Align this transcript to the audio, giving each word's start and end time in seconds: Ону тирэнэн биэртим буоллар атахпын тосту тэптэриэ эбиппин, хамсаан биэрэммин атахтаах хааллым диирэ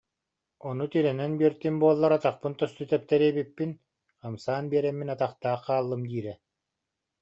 Ону 0.69 0.85
тирэнэн 0.91 1.31
биэртим 1.39 1.75
буоллар 1.81 2.13
атахпын 2.17 2.53
тосту 2.59 2.83
тэптэриэ 2.91 3.27
эбиппин, 3.31 3.71
хамсаан 4.23 4.65
биэрэммин 4.71 5.09
атахтаах 5.15 5.61
хааллым 5.67 6.01
диирэ 6.11 6.33